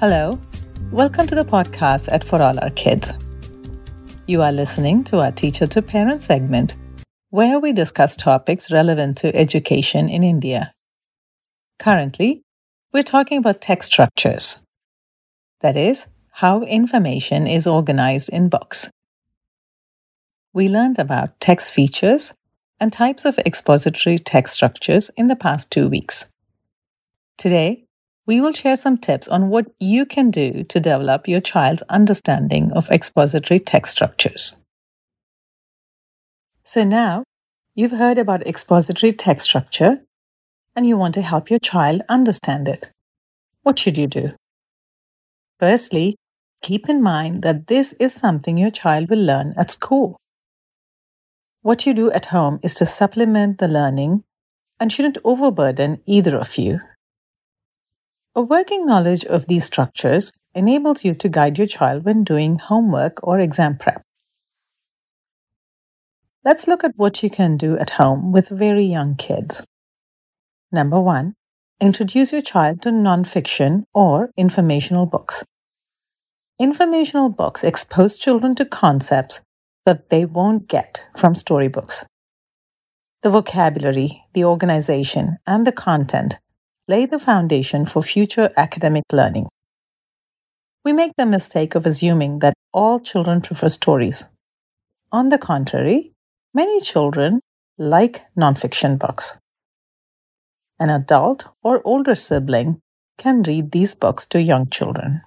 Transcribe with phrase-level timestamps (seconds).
[0.00, 0.38] Hello,
[0.92, 3.12] welcome to the podcast at For All Our Kids.
[4.28, 6.76] You are listening to our Teacher to Parent segment,
[7.30, 10.72] where we discuss topics relevant to education in India.
[11.80, 12.42] Currently,
[12.92, 14.60] we're talking about text structures.
[15.62, 18.88] That is, how information is organized in books.
[20.52, 22.34] We learned about text features
[22.78, 26.26] and types of expository text structures in the past two weeks.
[27.36, 27.87] Today,
[28.28, 32.70] we will share some tips on what you can do to develop your child's understanding
[32.72, 34.54] of expository text structures.
[36.62, 37.24] So now,
[37.74, 40.02] you've heard about expository text structure
[40.76, 42.90] and you want to help your child understand it.
[43.62, 44.32] What should you do?
[45.58, 46.16] Firstly,
[46.60, 50.18] keep in mind that this is something your child will learn at school.
[51.62, 54.24] What you do at home is to supplement the learning
[54.78, 56.80] and shouldn't overburden either of you.
[58.34, 63.18] A working knowledge of these structures enables you to guide your child when doing homework
[63.22, 64.02] or exam prep.
[66.44, 69.62] Let's look at what you can do at home with very young kids.
[70.70, 71.34] Number one,
[71.80, 75.44] introduce your child to nonfiction or informational books.
[76.58, 79.40] Informational books expose children to concepts
[79.84, 82.04] that they won't get from storybooks.
[83.22, 86.38] The vocabulary, the organization, and the content
[86.88, 89.46] lay the foundation for future academic learning.
[90.84, 94.24] We make the mistake of assuming that all children prefer stories.
[95.12, 96.12] On the contrary,
[96.54, 97.40] many children
[97.76, 99.36] like nonfiction books.
[100.80, 102.80] An adult or older sibling
[103.18, 105.22] can read these books to young children.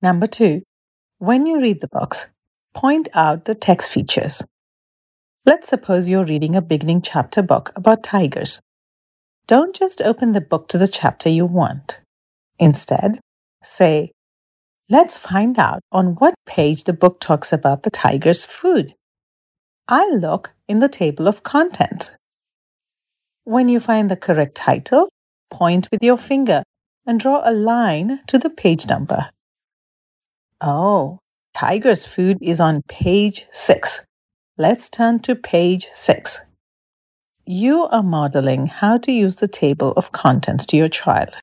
[0.00, 0.62] Number two,
[1.18, 2.30] when you read the books,
[2.74, 4.42] point out the text features.
[5.44, 8.60] Let's suppose you're reading a beginning chapter book about tigers.
[9.52, 12.00] Don't just open the book to the chapter you want.
[12.58, 13.20] Instead,
[13.62, 14.10] say,
[14.88, 18.94] Let's find out on what page the book talks about the tiger's food.
[19.86, 22.12] I look in the table of contents.
[23.44, 25.10] When you find the correct title,
[25.50, 26.62] point with your finger
[27.04, 29.28] and draw a line to the page number.
[30.62, 31.18] Oh,
[31.52, 34.00] tiger's food is on page 6.
[34.56, 36.40] Let's turn to page 6
[37.52, 41.34] you are modeling how to use the table of contents to your child.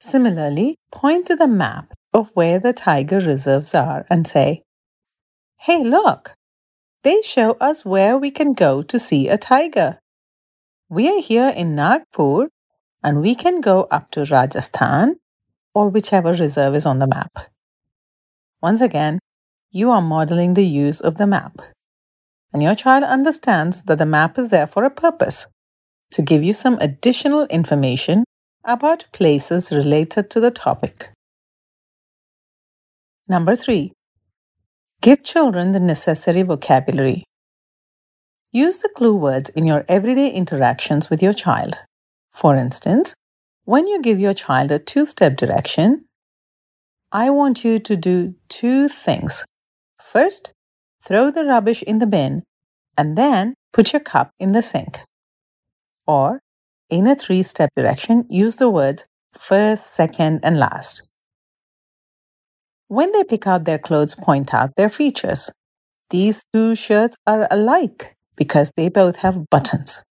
[0.00, 4.62] Similarly, point to the map of where the tiger reserves are and say,
[5.56, 6.34] Hey, look,
[7.04, 9.98] they show us where we can go to see a tiger.
[10.90, 12.48] We are here in Nagpur
[13.02, 15.16] and we can go up to Rajasthan
[15.74, 17.32] or whichever reserve is on the map.
[18.60, 19.20] Once again,
[19.70, 21.62] you are modeling the use of the map
[22.56, 25.46] and your child understands that the map is there for a purpose
[26.10, 28.24] to give you some additional information
[28.64, 31.10] about places related to the topic.
[33.28, 33.92] Number three,
[35.02, 37.24] give children the necessary vocabulary.
[38.52, 41.76] Use the clue words in your everyday interactions with your child.
[42.32, 43.14] For instance,
[43.66, 46.06] when you give your child a two step direction,
[47.12, 49.44] I want you to do two things.
[50.00, 50.52] First,
[51.06, 52.42] throw the rubbish in the bin,
[52.98, 55.00] and then put your cup in the sink.
[56.06, 56.40] Or,
[56.90, 61.02] in a three step direction, use the words first, second, and last.
[62.88, 65.50] When they pick out their clothes, point out their features.
[66.10, 70.02] These two shirts are alike because they both have buttons,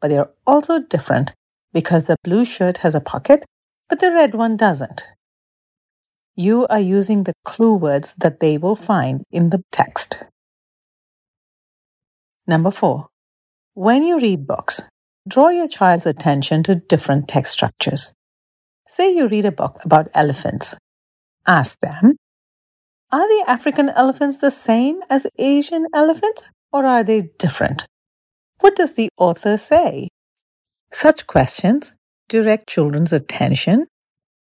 [0.00, 1.34] but they are also different
[1.72, 3.44] because the blue shirt has a pocket,
[3.88, 5.06] but the red one doesn't
[6.36, 10.24] you are using the clue words that they will find in the text.
[12.46, 13.08] Number four,
[13.74, 14.82] when you read books,
[15.28, 18.12] draw your child's attention to different text structures.
[18.88, 20.74] Say you read a book about elephants.
[21.46, 22.16] Ask them,
[23.10, 27.86] are the African elephants the same as Asian elephants or are they different?
[28.60, 30.08] What does the author say?
[30.92, 31.94] Such questions
[32.28, 33.86] direct children's attention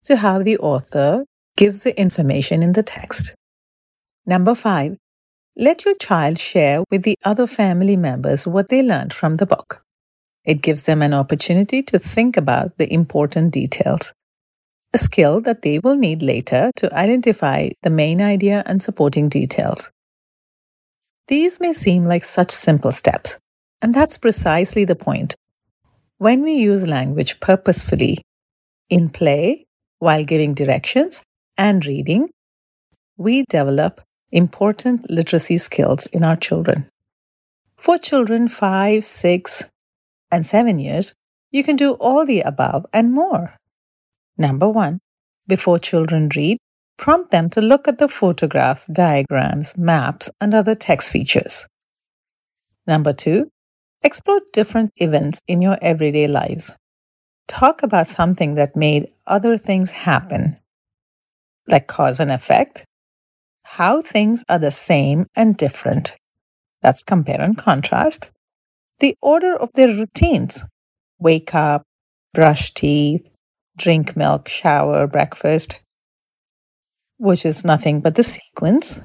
[0.04, 1.24] to how the author
[1.56, 3.34] gives the information in the text.
[4.26, 4.96] Number five,
[5.60, 9.84] let your child share with the other family members what they learned from the book.
[10.42, 14.14] It gives them an opportunity to think about the important details,
[14.94, 19.90] a skill that they will need later to identify the main idea and supporting details.
[21.28, 23.38] These may seem like such simple steps,
[23.82, 25.36] and that's precisely the point.
[26.16, 28.22] When we use language purposefully,
[28.88, 29.66] in play,
[29.98, 31.20] while giving directions,
[31.58, 32.30] and reading,
[33.18, 34.00] we develop
[34.32, 36.88] important literacy skills in our children.
[37.76, 39.64] For children 5, 6,
[40.30, 41.14] and 7 years,
[41.50, 43.56] you can do all the above and more.
[44.38, 45.00] Number one,
[45.46, 46.58] before children read,
[46.96, 51.66] prompt them to look at the photographs, diagrams, maps, and other text features.
[52.86, 53.48] Number two,
[54.02, 56.76] explore different events in your everyday lives.
[57.48, 60.58] Talk about something that made other things happen,
[61.66, 62.84] like cause and effect,
[63.74, 66.16] how things are the same and different.
[66.82, 68.28] That's compare and contrast.
[68.98, 70.64] The order of their routines
[71.20, 71.82] wake up,
[72.34, 73.28] brush teeth,
[73.76, 75.80] drink milk, shower, breakfast,
[77.16, 78.98] which is nothing but the sequence.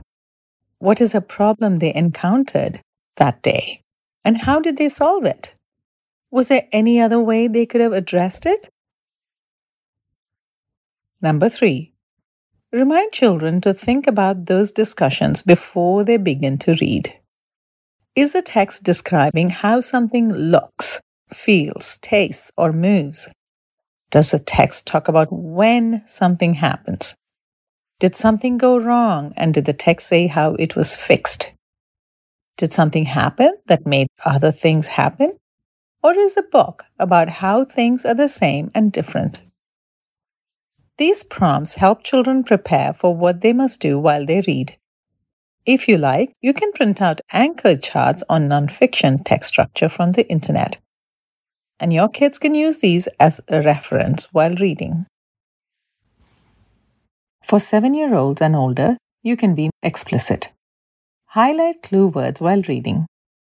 [0.79, 2.81] What is a problem they encountered
[3.17, 3.81] that day?
[4.23, 5.53] And how did they solve it?
[6.31, 8.67] Was there any other way they could have addressed it?
[11.21, 11.94] Number three,
[12.75, 17.13] remind children to think about those discussions before they begin to read.
[18.15, 21.01] Is the text describing how something looks,
[21.33, 23.29] feels, tastes, or moves?
[24.11, 27.15] Does the text talk about when something happens?
[27.99, 31.51] Did something go wrong and did the text say how it was fixed?
[32.57, 35.37] Did something happen that made other things happen?
[36.03, 39.41] Or is the book about how things are the same and different?
[40.97, 44.77] These prompts help children prepare for what they must do while they read.
[45.65, 50.27] If you like, you can print out anchor charts on nonfiction text structure from the
[50.29, 50.79] internet.
[51.79, 55.05] And your kids can use these as a reference while reading.
[57.43, 60.53] For seven year olds and older, you can be explicit.
[61.25, 63.07] Highlight clue words while reading.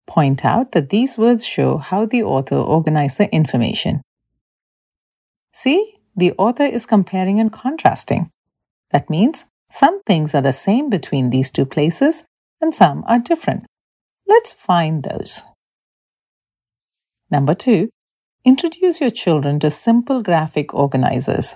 [0.07, 4.01] Point out that these words show how the author organized the information.
[5.51, 8.29] See, the author is comparing and contrasting.
[8.91, 12.25] That means some things are the same between these two places
[12.61, 13.65] and some are different.
[14.27, 15.43] Let's find those.
[17.31, 17.89] Number two,
[18.45, 21.55] introduce your children to simple graphic organizers.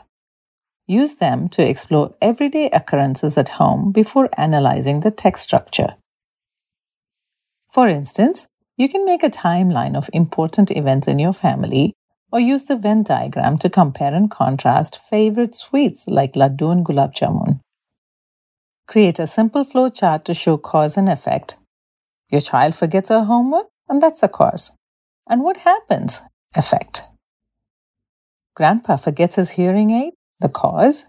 [0.88, 5.96] Use them to explore everyday occurrences at home before analyzing the text structure.
[7.70, 11.94] For instance, you can make a timeline of important events in your family
[12.32, 17.14] or use the Venn diagram to compare and contrast favorite sweets like laddu and gulab
[17.14, 17.60] jamun.
[18.88, 21.58] Create a simple flow chart to show cause and effect.
[22.32, 24.72] Your child forgets her homework, and that's the cause.
[25.30, 26.22] And what happens?
[26.56, 27.04] Effect.
[28.56, 31.06] Grandpa forgets his hearing aid, the cause.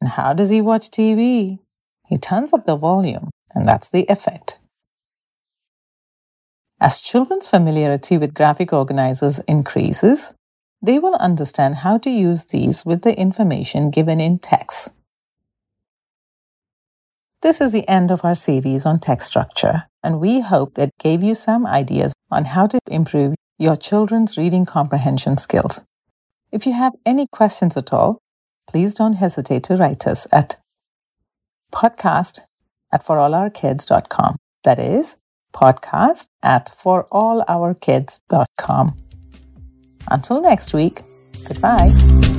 [0.00, 1.58] And how does he watch TV?
[2.06, 4.58] He turns up the volume, and that's the effect.
[6.80, 10.32] As children's familiarity with graphic organizers increases,
[10.80, 14.90] they will understand how to use these with the information given in text.
[17.40, 21.22] This is the end of our series on text structure, and we hope that gave
[21.22, 25.80] you some ideas on how to improve your children's reading comprehension skills.
[26.50, 28.18] If you have any questions at all,
[28.68, 30.56] please don't hesitate to write us at
[31.72, 32.40] podcast
[32.92, 34.36] at forallourkids.com.
[34.64, 35.16] That is
[35.52, 39.07] podcast at forallourkids.com.
[40.10, 41.02] Until next week,
[41.46, 42.37] goodbye.